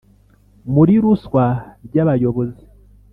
Muri 0.73 0.93
ruswa 1.03 1.45
by 1.87 1.95
abayobozi 2.03 2.63